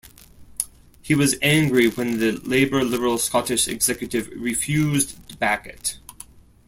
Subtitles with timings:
[1.03, 5.99] He was angry when the Labour-Liberal Scottish Executive refused to back it.